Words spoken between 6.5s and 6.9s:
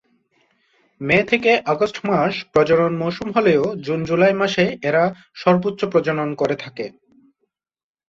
থাকে।